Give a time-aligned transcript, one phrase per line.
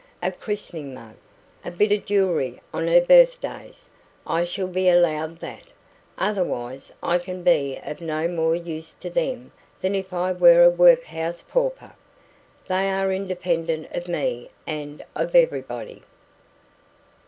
[0.23, 1.13] A christening mug,
[1.63, 3.87] and a bit of jewellery on her birthdays
[4.25, 5.67] I shall be allowed that;
[6.17, 10.71] otherwise I can be of no more use to them than if I were a
[10.71, 11.93] workhouse pauper.
[12.67, 16.01] They are independent of me and of everybody."